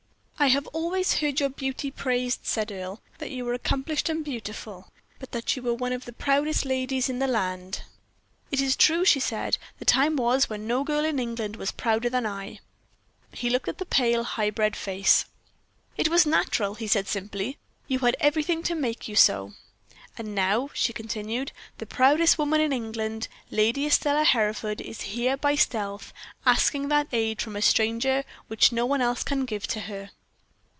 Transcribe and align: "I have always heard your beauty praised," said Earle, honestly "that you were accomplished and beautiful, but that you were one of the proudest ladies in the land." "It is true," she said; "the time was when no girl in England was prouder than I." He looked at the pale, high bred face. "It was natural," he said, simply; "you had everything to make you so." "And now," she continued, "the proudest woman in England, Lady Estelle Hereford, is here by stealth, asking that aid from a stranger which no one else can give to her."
"I 0.43 0.47
have 0.47 0.65
always 0.73 1.17
heard 1.19 1.39
your 1.39 1.49
beauty 1.49 1.91
praised," 1.91 2.47
said 2.47 2.71
Earle, 2.71 2.89
honestly 3.07 3.15
"that 3.19 3.29
you 3.29 3.45
were 3.45 3.53
accomplished 3.53 4.09
and 4.09 4.25
beautiful, 4.25 4.89
but 5.19 5.33
that 5.33 5.55
you 5.55 5.61
were 5.61 5.75
one 5.75 5.93
of 5.93 6.05
the 6.05 6.13
proudest 6.13 6.65
ladies 6.65 7.09
in 7.09 7.19
the 7.19 7.27
land." 7.27 7.83
"It 8.49 8.59
is 8.59 8.75
true," 8.75 9.05
she 9.05 9.19
said; 9.19 9.59
"the 9.77 9.85
time 9.85 10.15
was 10.15 10.49
when 10.49 10.65
no 10.65 10.83
girl 10.83 11.05
in 11.05 11.19
England 11.19 11.57
was 11.57 11.71
prouder 11.71 12.09
than 12.09 12.25
I." 12.25 12.59
He 13.31 13.51
looked 13.51 13.67
at 13.67 13.77
the 13.77 13.85
pale, 13.85 14.23
high 14.23 14.49
bred 14.49 14.75
face. 14.75 15.25
"It 15.95 16.07
was 16.09 16.25
natural," 16.25 16.73
he 16.73 16.87
said, 16.87 17.07
simply; 17.07 17.59
"you 17.87 17.99
had 17.99 18.15
everything 18.19 18.63
to 18.63 18.73
make 18.73 19.07
you 19.07 19.15
so." 19.15 19.53
"And 20.17 20.33
now," 20.33 20.71
she 20.73 20.91
continued, 20.91 21.51
"the 21.77 21.85
proudest 21.85 22.39
woman 22.39 22.61
in 22.61 22.73
England, 22.73 23.27
Lady 23.51 23.85
Estelle 23.85 24.25
Hereford, 24.25 24.81
is 24.81 25.01
here 25.01 25.37
by 25.37 25.53
stealth, 25.53 26.11
asking 26.47 26.87
that 26.87 27.09
aid 27.11 27.43
from 27.43 27.55
a 27.55 27.61
stranger 27.61 28.23
which 28.47 28.71
no 28.71 28.87
one 28.87 29.01
else 29.01 29.23
can 29.23 29.45
give 29.45 29.67
to 29.67 29.81
her." 29.81 30.09